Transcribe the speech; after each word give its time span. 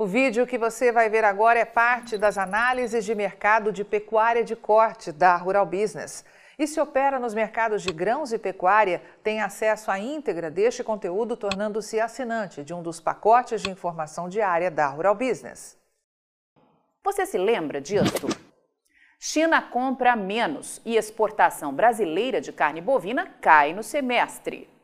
O 0.00 0.06
vídeo 0.06 0.46
que 0.46 0.56
você 0.56 0.92
vai 0.92 1.10
ver 1.10 1.24
agora 1.24 1.58
é 1.58 1.64
parte 1.64 2.16
das 2.16 2.38
análises 2.38 3.04
de 3.04 3.16
mercado 3.16 3.72
de 3.72 3.82
pecuária 3.82 4.44
de 4.44 4.54
corte 4.54 5.10
da 5.10 5.34
Rural 5.34 5.66
Business. 5.66 6.24
E 6.56 6.68
se 6.68 6.80
opera 6.80 7.18
nos 7.18 7.34
mercados 7.34 7.82
de 7.82 7.92
grãos 7.92 8.32
e 8.32 8.38
pecuária, 8.38 9.02
tem 9.24 9.40
acesso 9.40 9.90
à 9.90 9.98
íntegra 9.98 10.52
deste 10.52 10.84
conteúdo, 10.84 11.36
tornando-se 11.36 11.98
assinante 11.98 12.62
de 12.62 12.72
um 12.72 12.80
dos 12.80 13.00
pacotes 13.00 13.60
de 13.60 13.70
informação 13.70 14.28
diária 14.28 14.70
da 14.70 14.86
Rural 14.86 15.16
Business. 15.16 15.76
Você 17.02 17.26
se 17.26 17.36
lembra 17.36 17.80
disso? 17.80 18.28
China 19.18 19.60
compra 19.60 20.14
menos 20.14 20.80
e 20.84 20.96
exportação 20.96 21.74
brasileira 21.74 22.40
de 22.40 22.52
carne 22.52 22.80
bovina 22.80 23.26
cai 23.40 23.72
no 23.72 23.82
semestre. 23.82 24.77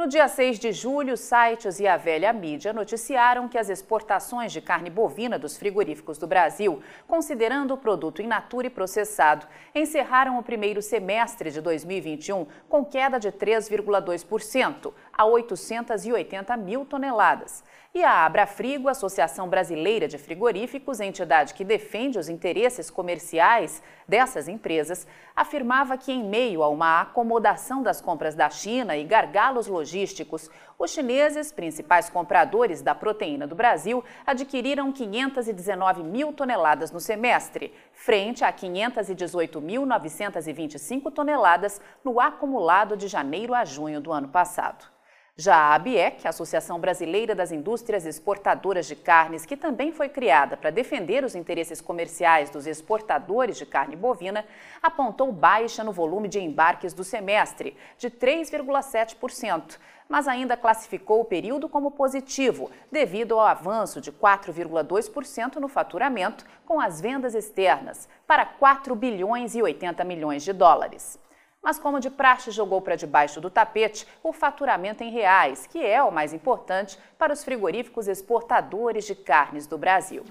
No 0.00 0.06
dia 0.06 0.26
6 0.28 0.58
de 0.58 0.72
julho, 0.72 1.14
sites 1.14 1.78
e 1.78 1.86
a 1.86 1.98
velha 1.98 2.32
mídia 2.32 2.72
noticiaram 2.72 3.46
que 3.46 3.58
as 3.58 3.68
exportações 3.68 4.50
de 4.50 4.58
carne 4.58 4.88
bovina 4.88 5.38
dos 5.38 5.58
frigoríficos 5.58 6.16
do 6.16 6.26
Brasil, 6.26 6.82
considerando 7.06 7.74
o 7.74 7.76
produto 7.76 8.22
in 8.22 8.26
natura 8.26 8.68
e 8.68 8.70
processado, 8.70 9.46
encerraram 9.74 10.38
o 10.38 10.42
primeiro 10.42 10.80
semestre 10.80 11.50
de 11.50 11.60
2021 11.60 12.46
com 12.66 12.82
queda 12.82 13.20
de 13.20 13.30
3,2%, 13.30 14.90
a 15.20 15.24
880 15.26 16.56
mil 16.56 16.86
toneladas. 16.86 17.62
E 17.92 18.02
a 18.02 18.24
Abrafrigo, 18.24 18.88
Associação 18.88 19.50
Brasileira 19.50 20.08
de 20.08 20.16
Frigoríficos, 20.16 20.98
entidade 20.98 21.52
que 21.52 21.62
defende 21.62 22.18
os 22.18 22.30
interesses 22.30 22.88
comerciais 22.88 23.82
dessas 24.08 24.48
empresas, 24.48 25.06
afirmava 25.36 25.98
que, 25.98 26.10
em 26.10 26.24
meio 26.24 26.62
a 26.62 26.70
uma 26.70 27.02
acomodação 27.02 27.82
das 27.82 28.00
compras 28.00 28.34
da 28.34 28.48
China 28.48 28.96
e 28.96 29.04
gargalos 29.04 29.66
logísticos, 29.66 30.48
os 30.78 30.90
chineses, 30.90 31.52
principais 31.52 32.08
compradores 32.08 32.80
da 32.80 32.94
proteína 32.94 33.46
do 33.46 33.54
Brasil, 33.54 34.02
adquiriram 34.26 34.90
519 34.90 36.02
mil 36.02 36.32
toneladas 36.32 36.90
no 36.90 36.98
semestre, 36.98 37.74
frente 37.92 38.42
a 38.42 38.50
518.925 38.50 41.12
toneladas 41.12 41.78
no 42.02 42.18
acumulado 42.18 42.96
de 42.96 43.06
janeiro 43.06 43.52
a 43.52 43.66
junho 43.66 44.00
do 44.00 44.10
ano 44.10 44.28
passado. 44.28 44.98
Já 45.40 45.56
a 45.56 45.74
ABEC, 45.74 46.26
a 46.26 46.28
Associação 46.28 46.78
Brasileira 46.78 47.34
das 47.34 47.50
Indústrias 47.50 48.04
Exportadoras 48.04 48.86
de 48.86 48.94
Carnes, 48.94 49.46
que 49.46 49.56
também 49.56 49.90
foi 49.90 50.10
criada 50.10 50.54
para 50.54 50.68
defender 50.68 51.24
os 51.24 51.34
interesses 51.34 51.80
comerciais 51.80 52.50
dos 52.50 52.66
exportadores 52.66 53.56
de 53.56 53.64
carne 53.64 53.96
bovina, 53.96 54.44
apontou 54.82 55.32
baixa 55.32 55.82
no 55.82 55.92
volume 55.92 56.28
de 56.28 56.38
embarques 56.38 56.92
do 56.92 57.02
semestre, 57.02 57.74
de 57.96 58.10
3,7%, 58.10 59.78
mas 60.06 60.28
ainda 60.28 60.58
classificou 60.58 61.22
o 61.22 61.24
período 61.24 61.70
como 61.70 61.90
positivo, 61.90 62.70
devido 62.92 63.32
ao 63.32 63.46
avanço 63.46 63.98
de 63.98 64.12
4,2% 64.12 65.56
no 65.56 65.68
faturamento 65.68 66.44
com 66.66 66.78
as 66.78 67.00
vendas 67.00 67.34
externas, 67.34 68.10
para 68.26 68.44
4 68.44 68.94
bilhões 68.94 69.54
e 69.54 69.62
80 69.62 70.04
milhões 70.04 70.44
de 70.44 70.52
dólares. 70.52 71.18
Mas 71.62 71.78
como 71.78 72.00
de 72.00 72.08
praxe 72.08 72.50
jogou 72.50 72.80
para 72.80 72.96
debaixo 72.96 73.40
do 73.40 73.50
tapete 73.50 74.06
o 74.22 74.32
faturamento 74.32 75.04
em 75.04 75.10
reais, 75.10 75.66
que 75.66 75.84
é 75.84 76.02
o 76.02 76.10
mais 76.10 76.32
importante 76.32 76.98
para 77.18 77.32
os 77.32 77.44
frigoríficos 77.44 78.08
exportadores 78.08 79.04
de 79.04 79.14
carnes 79.14 79.66
do 79.66 79.76
Brasil. 79.76 80.24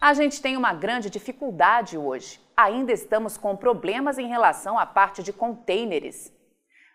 A 0.00 0.14
gente 0.14 0.42
tem 0.42 0.56
uma 0.56 0.74
grande 0.74 1.08
dificuldade 1.08 1.96
hoje. 1.96 2.40
Ainda 2.56 2.92
estamos 2.92 3.38
com 3.38 3.56
problemas 3.56 4.18
em 4.18 4.26
relação 4.26 4.76
à 4.76 4.84
parte 4.84 5.22
de 5.22 5.32
contêineres. 5.32 6.32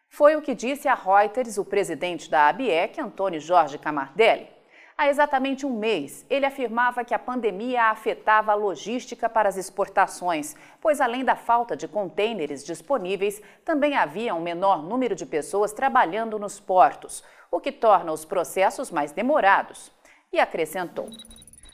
Foi 0.09 0.35
o 0.35 0.41
que 0.41 0.53
disse 0.53 0.89
a 0.89 0.93
Reuters 0.93 1.57
o 1.57 1.63
presidente 1.63 2.29
da 2.29 2.49
ABEC, 2.49 2.99
Antônio 2.99 3.39
Jorge 3.39 3.77
Camardelli. 3.77 4.56
Há 4.99 5.09
exatamente 5.09 5.63
um 5.63 5.77
mês, 5.77 6.25
ele 6.27 6.43
afirmava 6.43 7.05
que 7.05 7.13
a 7.13 7.19
pandemia 7.19 7.83
afetava 7.83 8.51
a 8.51 8.55
logística 8.55 9.29
para 9.29 9.47
as 9.47 9.55
exportações, 9.55 10.55
pois 10.81 10.99
além 10.99 11.23
da 11.23 11.35
falta 11.35 11.77
de 11.77 11.87
contêineres 11.87 12.65
disponíveis, 12.65 13.39
também 13.63 13.95
havia 13.95 14.33
um 14.33 14.41
menor 14.41 14.81
número 14.81 15.13
de 15.13 15.23
pessoas 15.23 15.71
trabalhando 15.71 16.39
nos 16.39 16.59
portos, 16.59 17.23
o 17.51 17.59
que 17.59 17.71
torna 17.71 18.11
os 18.11 18.25
processos 18.25 18.89
mais 18.89 19.11
demorados. 19.11 19.91
E 20.33 20.39
acrescentou: 20.39 21.07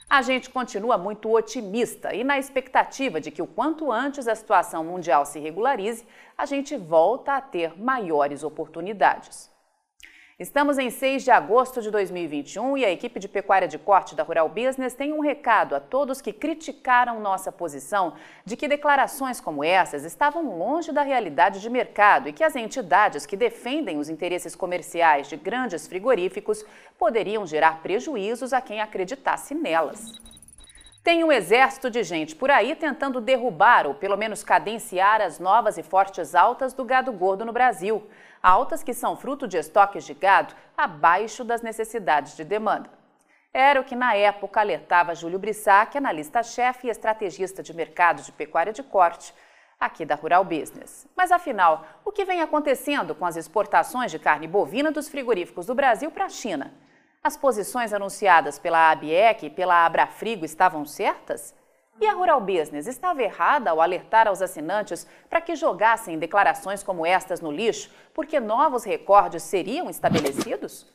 a 0.06 0.20
gente 0.20 0.50
continua 0.50 0.98
muito 0.98 1.34
otimista 1.34 2.14
e 2.14 2.22
na 2.22 2.38
expectativa 2.38 3.22
de 3.22 3.30
que 3.30 3.40
o 3.40 3.46
quanto 3.46 3.90
antes 3.90 4.28
a 4.28 4.34
situação 4.34 4.84
mundial 4.84 5.24
se 5.24 5.40
regularize, 5.40 6.06
a 6.36 6.44
gente 6.44 6.76
volta 6.76 7.36
a 7.36 7.40
ter 7.40 7.74
maiores 7.80 8.44
oportunidades. 8.44 9.53
Estamos 10.36 10.78
em 10.78 10.90
6 10.90 11.22
de 11.22 11.30
agosto 11.30 11.80
de 11.80 11.92
2021 11.92 12.76
e 12.78 12.84
a 12.84 12.90
equipe 12.90 13.20
de 13.20 13.28
pecuária 13.28 13.68
de 13.68 13.78
corte 13.78 14.16
da 14.16 14.24
Rural 14.24 14.48
Business 14.48 14.92
tem 14.92 15.12
um 15.12 15.20
recado 15.20 15.76
a 15.76 15.80
todos 15.80 16.20
que 16.20 16.32
criticaram 16.32 17.20
nossa 17.20 17.52
posição 17.52 18.14
de 18.44 18.56
que 18.56 18.66
declarações 18.66 19.40
como 19.40 19.62
essas 19.62 20.02
estavam 20.02 20.58
longe 20.58 20.90
da 20.90 21.02
realidade 21.02 21.60
de 21.60 21.70
mercado 21.70 22.28
e 22.28 22.32
que 22.32 22.42
as 22.42 22.56
entidades 22.56 23.24
que 23.24 23.36
defendem 23.36 23.96
os 23.96 24.08
interesses 24.08 24.56
comerciais 24.56 25.28
de 25.28 25.36
grandes 25.36 25.86
frigoríficos 25.86 26.64
poderiam 26.98 27.46
gerar 27.46 27.80
prejuízos 27.80 28.52
a 28.52 28.60
quem 28.60 28.80
acreditasse 28.80 29.54
nelas. 29.54 30.20
Tem 31.04 31.22
um 31.22 31.30
exército 31.30 31.90
de 31.90 32.02
gente 32.02 32.34
por 32.34 32.50
aí 32.50 32.74
tentando 32.74 33.20
derrubar 33.20 33.86
ou 33.86 33.94
pelo 33.94 34.16
menos 34.16 34.42
cadenciar 34.42 35.20
as 35.20 35.38
novas 35.38 35.76
e 35.76 35.82
fortes 35.82 36.34
altas 36.34 36.72
do 36.72 36.82
gado 36.82 37.12
gordo 37.12 37.44
no 37.44 37.52
Brasil 37.52 38.08
altas 38.42 38.82
que 38.82 38.92
são 38.92 39.14
fruto 39.14 39.46
de 39.46 39.58
estoques 39.58 40.04
de 40.04 40.14
gado 40.14 40.54
abaixo 40.76 41.44
das 41.44 41.60
necessidades 41.60 42.34
de 42.34 42.42
demanda. 42.42 42.90
Era 43.52 43.80
o 43.80 43.84
que 43.84 43.94
na 43.94 44.14
época 44.14 44.60
alertava 44.60 45.14
Júlio 45.14 45.38
Brissac, 45.38 45.96
analista-chefe 45.96 46.86
e 46.86 46.90
estrategista 46.90 47.62
de 47.62 47.74
mercado 47.74 48.22
de 48.22 48.32
pecuária 48.32 48.72
de 48.72 48.82
corte, 48.82 49.34
aqui 49.78 50.04
da 50.04 50.14
Rural 50.14 50.44
Business. 50.44 51.06
Mas 51.14 51.30
afinal, 51.30 51.86
o 52.04 52.12
que 52.12 52.24
vem 52.24 52.40
acontecendo 52.40 53.14
com 53.14 53.24
as 53.24 53.36
exportações 53.36 54.10
de 54.10 54.18
carne 54.18 54.48
bovina 54.48 54.90
dos 54.90 55.08
frigoríficos 55.08 55.66
do 55.66 55.74
Brasil 55.74 56.10
para 56.10 56.24
a 56.24 56.30
China? 56.30 56.72
As 57.26 57.38
posições 57.38 57.94
anunciadas 57.94 58.58
pela 58.58 58.90
ABEC 58.90 59.46
e 59.46 59.50
pela 59.50 59.86
Abrafrigo 59.86 60.44
estavam 60.44 60.84
certas? 60.84 61.54
E 61.98 62.06
a 62.06 62.12
Rural 62.12 62.38
Business 62.38 62.86
estava 62.86 63.22
errada 63.22 63.70
ao 63.70 63.80
alertar 63.80 64.28
aos 64.28 64.42
assinantes 64.42 65.06
para 65.30 65.40
que 65.40 65.56
jogassem 65.56 66.18
declarações 66.18 66.82
como 66.82 67.06
estas 67.06 67.40
no 67.40 67.50
lixo, 67.50 67.90
porque 68.12 68.38
novos 68.38 68.84
recordes 68.84 69.42
seriam 69.42 69.88
estabelecidos? 69.88 70.86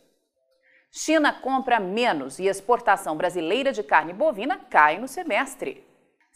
China 0.92 1.34
compra 1.34 1.80
menos 1.80 2.38
e 2.38 2.46
exportação 2.46 3.18
brasileira 3.18 3.72
de 3.72 3.82
carne 3.82 4.14
bovina 4.14 4.60
cai 4.70 5.00
no 5.00 5.08
semestre. 5.08 5.89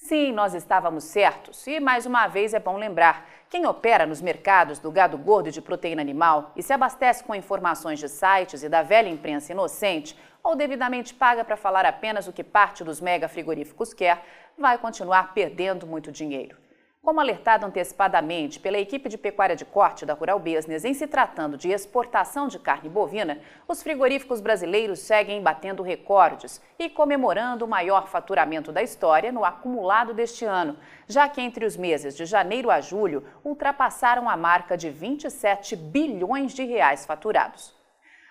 Sim, 0.03 0.33
nós 0.33 0.53
estávamos 0.53 1.05
certos, 1.05 1.65
e 1.65 1.79
mais 1.79 2.05
uma 2.05 2.27
vez 2.27 2.53
é 2.53 2.59
bom 2.59 2.75
lembrar: 2.75 3.25
quem 3.49 3.65
opera 3.65 4.05
nos 4.05 4.21
mercados 4.21 4.77
do 4.77 4.91
gado 4.91 5.17
gordo 5.17 5.47
e 5.47 5.51
de 5.51 5.61
proteína 5.61 6.01
animal 6.01 6.51
e 6.57 6.61
se 6.61 6.73
abastece 6.73 7.23
com 7.23 7.33
informações 7.33 7.99
de 7.99 8.09
sites 8.09 8.63
e 8.63 8.67
da 8.67 8.83
velha 8.83 9.07
imprensa 9.07 9.53
inocente, 9.53 10.19
ou 10.43 10.57
devidamente 10.57 11.13
paga 11.13 11.45
para 11.45 11.55
falar 11.55 11.85
apenas 11.85 12.27
o 12.27 12.33
que 12.33 12.43
parte 12.43 12.83
dos 12.83 12.99
mega 12.99 13.29
frigoríficos 13.29 13.93
quer, 13.93 14.21
vai 14.57 14.77
continuar 14.77 15.33
perdendo 15.33 15.87
muito 15.87 16.11
dinheiro. 16.11 16.62
Como 17.03 17.19
alertado 17.19 17.65
antecipadamente 17.65 18.61
pela 18.61 18.77
equipe 18.77 19.09
de 19.09 19.17
pecuária 19.17 19.57
de 19.57 19.65
corte 19.65 20.05
da 20.05 20.13
Rural 20.13 20.39
Business 20.39 20.85
em 20.85 20.93
se 20.93 21.05
tratando 21.05 21.57
de 21.57 21.69
exportação 21.69 22.47
de 22.47 22.57
carne 22.57 22.87
bovina, 22.87 23.41
os 23.67 23.83
frigoríficos 23.83 24.39
brasileiros 24.39 24.99
seguem 24.99 25.41
batendo 25.41 25.83
recordes 25.83 26.61
e 26.79 26.89
comemorando 26.89 27.65
o 27.65 27.67
maior 27.67 28.07
faturamento 28.07 28.71
da 28.71 28.81
história 28.81 29.33
no 29.33 29.43
acumulado 29.43 30.13
deste 30.13 30.45
ano, 30.45 30.77
já 31.05 31.27
que 31.27 31.41
entre 31.41 31.65
os 31.65 31.75
meses 31.75 32.15
de 32.15 32.25
janeiro 32.25 32.71
a 32.71 32.79
julho 32.79 33.25
ultrapassaram 33.43 34.29
a 34.29 34.37
marca 34.37 34.77
de 34.77 34.89
27 34.89 35.75
bilhões 35.75 36.53
de 36.53 36.63
reais 36.63 37.05
faturados. 37.05 37.82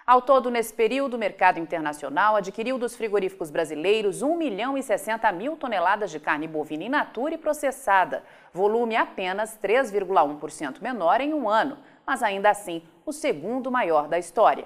Ao 0.04 0.20
todo, 0.20 0.50
nesse 0.50 0.74
período, 0.74 1.14
o 1.14 1.18
mercado 1.18 1.60
internacional 1.60 2.34
adquiriu 2.34 2.76
dos 2.76 2.96
frigoríficos 2.96 3.52
brasileiros 3.52 4.20
1 4.20 4.36
milhão 4.36 4.76
e 4.76 4.82
60 4.82 5.30
mil 5.30 5.56
toneladas 5.56 6.10
de 6.10 6.18
carne 6.18 6.48
bovina 6.48 6.82
in 6.82 6.88
natura 6.88 7.34
e 7.34 7.38
processada, 7.38 8.24
volume 8.52 8.96
apenas 8.96 9.56
3,1% 9.62 10.82
menor 10.82 11.20
em 11.20 11.32
um 11.32 11.48
ano, 11.48 11.78
mas 12.04 12.20
ainda 12.20 12.50
assim 12.50 12.82
o 13.06 13.12
segundo 13.12 13.70
maior 13.70 14.08
da 14.08 14.18
história. 14.18 14.64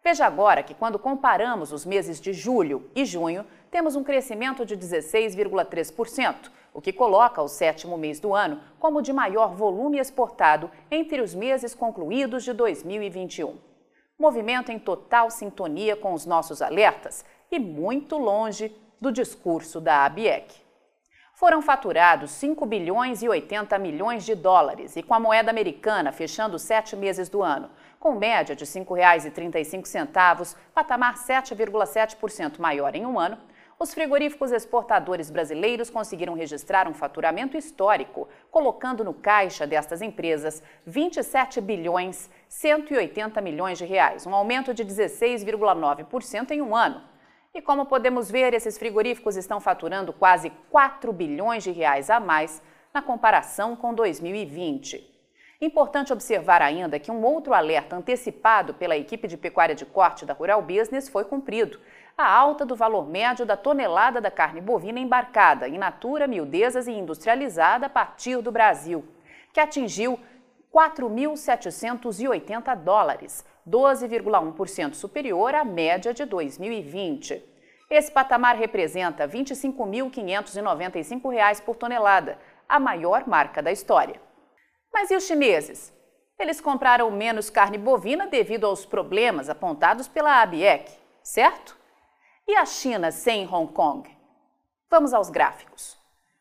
Veja 0.00 0.24
agora 0.24 0.62
que, 0.62 0.74
quando 0.74 0.96
comparamos 0.96 1.72
os 1.72 1.84
meses 1.84 2.20
de 2.20 2.32
julho 2.32 2.88
e 2.94 3.04
junho, 3.04 3.44
temos 3.72 3.96
um 3.96 4.04
crescimento 4.04 4.64
de 4.64 4.76
16,3%, 4.76 6.52
o 6.72 6.80
que 6.80 6.92
coloca 6.92 7.42
o 7.42 7.48
sétimo 7.48 7.98
mês 7.98 8.20
do 8.20 8.32
ano 8.32 8.60
como 8.78 9.02
de 9.02 9.12
maior 9.12 9.56
volume 9.56 9.98
exportado 9.98 10.70
entre 10.88 11.20
os 11.20 11.34
meses 11.34 11.74
concluídos 11.74 12.44
de 12.44 12.52
2021 12.52 13.67
movimento 14.18 14.72
em 14.72 14.78
total 14.78 15.30
sintonia 15.30 15.94
com 15.94 16.12
os 16.12 16.26
nossos 16.26 16.60
alertas 16.60 17.24
e 17.50 17.58
muito 17.58 18.18
longe 18.18 18.74
do 19.00 19.12
discurso 19.12 19.80
da 19.80 20.04
ABIEC. 20.04 20.66
Foram 21.34 21.62
faturados 21.62 22.32
5 22.32 22.66
bilhões 22.66 23.22
e 23.22 23.28
80 23.28 23.78
milhões 23.78 24.26
de 24.26 24.34
dólares 24.34 24.96
e 24.96 25.04
com 25.04 25.14
a 25.14 25.20
moeda 25.20 25.52
americana 25.52 26.10
fechando 26.10 26.58
sete 26.58 26.96
meses 26.96 27.28
do 27.28 27.44
ano, 27.44 27.70
com 28.00 28.16
média 28.16 28.56
de 28.56 28.64
R$ 28.64 28.70
5,35, 28.70 30.56
patamar 30.74 31.14
7,7% 31.14 32.58
maior 32.58 32.96
em 32.96 33.06
um 33.06 33.20
ano, 33.20 33.38
os 33.78 33.94
frigoríficos 33.94 34.50
exportadores 34.50 35.30
brasileiros 35.30 35.88
conseguiram 35.88 36.34
registrar 36.34 36.88
um 36.88 36.94
faturamento 36.94 37.56
histórico, 37.56 38.28
colocando 38.50 39.04
no 39.04 39.14
caixa 39.14 39.68
destas 39.68 40.02
empresas 40.02 40.60
27 40.84 41.60
bilhões 41.60 42.28
180 42.48 43.40
milhões 43.40 43.78
de 43.78 43.84
reais, 43.84 44.26
um 44.26 44.34
aumento 44.34 44.74
de 44.74 44.84
16,9% 44.84 46.50
em 46.50 46.60
um 46.60 46.74
ano. 46.74 47.02
E 47.54 47.62
como 47.62 47.86
podemos 47.86 48.28
ver, 48.28 48.52
esses 48.52 48.76
frigoríficos 48.76 49.36
estão 49.36 49.60
faturando 49.60 50.12
quase 50.12 50.50
4 50.70 51.12
bilhões 51.12 51.62
de 51.62 51.70
reais 51.70 52.10
a 52.10 52.18
mais 52.18 52.60
na 52.92 53.00
comparação 53.00 53.76
com 53.76 53.94
2020. 53.94 55.18
Importante 55.60 56.12
observar 56.12 56.62
ainda 56.62 57.00
que 57.00 57.10
um 57.10 57.24
outro 57.24 57.52
alerta 57.52 57.96
antecipado 57.96 58.74
pela 58.74 58.96
equipe 58.96 59.26
de 59.26 59.36
pecuária 59.36 59.74
de 59.74 59.84
corte 59.84 60.24
da 60.24 60.32
Rural 60.32 60.62
Business 60.62 61.08
foi 61.08 61.24
cumprido. 61.24 61.80
A 62.20 62.28
alta 62.28 62.66
do 62.66 62.74
valor 62.74 63.08
médio 63.08 63.46
da 63.46 63.56
tonelada 63.56 64.20
da 64.20 64.28
carne 64.28 64.60
bovina 64.60 64.98
embarcada, 64.98 65.68
in 65.68 65.78
natura, 65.78 66.26
miudezas 66.26 66.88
e 66.88 66.92
industrializada 66.92 67.86
a 67.86 67.88
partir 67.88 68.42
do 68.42 68.50
Brasil, 68.50 69.04
que 69.52 69.60
atingiu 69.60 70.18
4.780 70.74 72.74
dólares, 72.74 73.46
12,1% 73.64 74.94
superior 74.94 75.54
à 75.54 75.64
média 75.64 76.12
de 76.12 76.24
2020. 76.24 77.40
Esse 77.88 78.10
patamar 78.10 78.56
representa 78.56 79.24
R$ 79.24 79.38
25.595 79.38 81.62
por 81.62 81.76
tonelada, 81.76 82.36
a 82.68 82.80
maior 82.80 83.28
marca 83.28 83.62
da 83.62 83.70
história. 83.70 84.20
Mas 84.92 85.12
e 85.12 85.16
os 85.16 85.22
chineses? 85.22 85.96
Eles 86.36 86.60
compraram 86.60 87.08
menos 87.12 87.48
carne 87.48 87.78
bovina 87.78 88.26
devido 88.26 88.66
aos 88.66 88.84
problemas 88.84 89.48
apontados 89.48 90.08
pela 90.08 90.42
ABEC, 90.42 90.98
certo? 91.22 91.77
E 92.50 92.56
a 92.56 92.64
China 92.64 93.10
sem 93.10 93.46
Hong 93.46 93.70
Kong? 93.70 94.08
Vamos 94.88 95.12
aos 95.12 95.28
gráficos. 95.28 95.98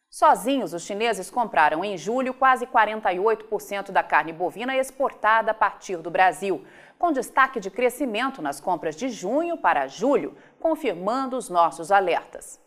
Sozinhos, 0.10 0.74
os 0.74 0.84
chineses 0.84 1.30
compraram 1.30 1.84
em 1.84 1.98
julho 1.98 2.34
quase 2.34 2.66
48% 2.66 3.92
da 3.92 4.02
carne 4.02 4.32
bovina 4.32 4.74
exportada 4.74 5.52
a 5.52 5.54
partir 5.54 5.98
do 5.98 6.10
Brasil, 6.10 6.66
com 6.98 7.12
destaque 7.12 7.60
de 7.60 7.70
crescimento 7.70 8.42
nas 8.42 8.62
compras 8.62 8.96
de 8.96 9.10
junho 9.10 9.58
para 9.58 9.86
julho, 9.88 10.38
confirmando 10.62 11.36
os 11.36 11.50
nossos 11.50 11.92
alertas. 11.92 12.58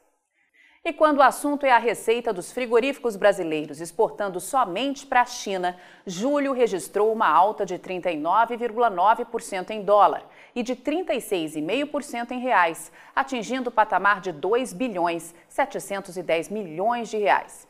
E 0.83 0.95
quando 0.95 1.19
o 1.19 1.23
assunto 1.23 1.67
é 1.67 1.71
a 1.71 1.79
receita 1.79 2.33
dos 2.33 2.53
frigoríficos 2.53 3.15
brasileiros 3.15 3.83
exportando 3.83 4.41
somente 4.41 5.07
para 5.07 5.21
a 5.21 5.27
China, 5.27 5.77
julho 6.07 6.55
registrou 6.55 7.13
uma 7.13 7.29
alta 7.29 7.67
de 7.67 7.79
39,9% 7.79 9.69
em 9.71 9.83
dólar 9.83 10.25
e 10.55 10.63
de 10.63 10.75
36,5% 10.75 12.31
em 12.31 12.41
reais, 12.41 12.91
atingindo 13.15 13.69
o 13.69 13.73
patamar 13.73 14.23
de 14.23 14.33
2 14.33 14.73
bilhões 14.73 15.35
710 15.49 16.49
milhões 16.49 17.11
de 17.11 17.19
reais. 17.19 17.69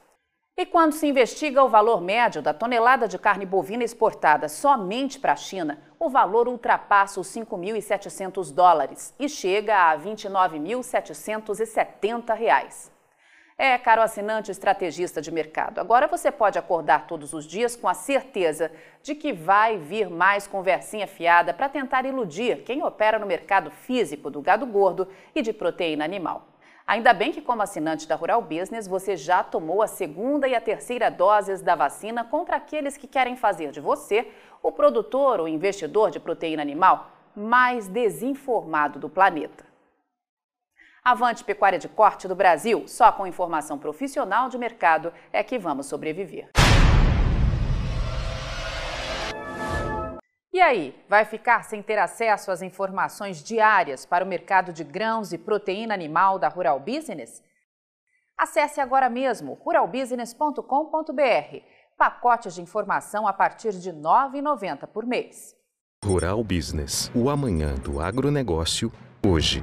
E 0.56 0.64
quando 0.64 0.92
se 0.92 1.08
investiga 1.08 1.64
o 1.64 1.68
valor 1.68 2.00
médio 2.00 2.40
da 2.40 2.54
tonelada 2.54 3.08
de 3.08 3.18
carne 3.18 3.44
bovina 3.44 3.82
exportada 3.82 4.48
somente 4.48 5.18
para 5.18 5.32
a 5.32 5.36
China, 5.36 5.82
o 5.98 6.08
valor 6.08 6.46
ultrapassa 6.46 7.18
os 7.18 7.26
5.700 7.26 8.52
dólares 8.52 9.12
e 9.18 9.28
chega 9.28 9.90
a 9.90 9.98
29.770 9.98 12.36
reais. 12.36 12.99
É, 13.62 13.76
caro 13.76 14.00
assinante 14.00 14.50
estrategista 14.50 15.20
de 15.20 15.30
mercado, 15.30 15.80
agora 15.80 16.06
você 16.06 16.30
pode 16.30 16.58
acordar 16.58 17.06
todos 17.06 17.34
os 17.34 17.44
dias 17.44 17.76
com 17.76 17.86
a 17.86 17.92
certeza 17.92 18.72
de 19.02 19.14
que 19.14 19.34
vai 19.34 19.76
vir 19.76 20.08
mais 20.08 20.46
conversinha 20.46 21.06
fiada 21.06 21.52
para 21.52 21.68
tentar 21.68 22.06
iludir 22.06 22.62
quem 22.64 22.82
opera 22.82 23.18
no 23.18 23.26
mercado 23.26 23.70
físico 23.70 24.30
do 24.30 24.40
gado 24.40 24.64
gordo 24.64 25.06
e 25.34 25.42
de 25.42 25.52
proteína 25.52 26.06
animal. 26.06 26.48
Ainda 26.86 27.12
bem 27.12 27.32
que, 27.32 27.42
como 27.42 27.60
assinante 27.60 28.08
da 28.08 28.14
Rural 28.14 28.40
Business, 28.40 28.88
você 28.88 29.14
já 29.14 29.44
tomou 29.44 29.82
a 29.82 29.86
segunda 29.86 30.48
e 30.48 30.54
a 30.54 30.60
terceira 30.62 31.10
doses 31.10 31.60
da 31.60 31.74
vacina 31.74 32.24
contra 32.24 32.56
aqueles 32.56 32.96
que 32.96 33.06
querem 33.06 33.36
fazer 33.36 33.72
de 33.72 33.78
você 33.78 34.26
o 34.62 34.72
produtor 34.72 35.38
ou 35.38 35.46
investidor 35.46 36.10
de 36.10 36.18
proteína 36.18 36.62
animal 36.62 37.10
mais 37.36 37.88
desinformado 37.88 38.98
do 38.98 39.10
planeta. 39.10 39.69
Avante 41.02 41.42
Pecuária 41.42 41.78
de 41.78 41.88
Corte 41.88 42.28
do 42.28 42.34
Brasil, 42.34 42.86
só 42.86 43.10
com 43.10 43.26
informação 43.26 43.78
profissional 43.78 44.50
de 44.50 44.58
mercado 44.58 45.12
é 45.32 45.42
que 45.42 45.58
vamos 45.58 45.86
sobreviver. 45.86 46.50
E 50.52 50.60
aí, 50.60 50.94
vai 51.08 51.24
ficar 51.24 51.64
sem 51.64 51.82
ter 51.82 51.98
acesso 51.98 52.50
às 52.50 52.60
informações 52.60 53.42
diárias 53.42 54.04
para 54.04 54.24
o 54.24 54.28
mercado 54.28 54.74
de 54.74 54.84
grãos 54.84 55.32
e 55.32 55.38
proteína 55.38 55.94
animal 55.94 56.38
da 56.38 56.48
Rural 56.48 56.78
Business? 56.78 57.42
Acesse 58.36 58.80
agora 58.80 59.08
mesmo 59.08 59.54
ruralbusiness.com.br. 59.54 61.56
Pacotes 61.96 62.54
de 62.54 62.60
informação 62.60 63.26
a 63.26 63.32
partir 63.32 63.72
de 63.72 63.90
R$ 63.90 63.96
9,90 63.96 64.86
por 64.86 65.06
mês. 65.06 65.56
Rural 66.04 66.42
Business, 66.42 67.10
o 67.14 67.30
amanhã 67.30 67.74
do 67.76 68.00
agronegócio, 68.00 68.92
hoje. 69.26 69.62